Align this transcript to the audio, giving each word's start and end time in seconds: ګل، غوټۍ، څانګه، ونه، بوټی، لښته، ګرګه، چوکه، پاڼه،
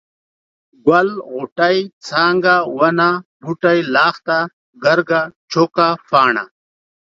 ګل، 0.87 1.09
غوټۍ، 1.33 1.77
څانګه، 2.07 2.55
ونه، 2.77 3.09
بوټی، 3.43 3.79
لښته، 3.93 4.39
ګرګه، 4.83 5.21
چوکه، 5.51 5.87
پاڼه، 6.09 6.43